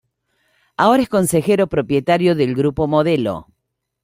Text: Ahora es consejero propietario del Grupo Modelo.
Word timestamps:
Ahora 0.77 1.03
es 1.03 1.09
consejero 1.09 1.67
propietario 1.67 2.33
del 2.33 2.55
Grupo 2.55 2.87
Modelo. 2.87 3.45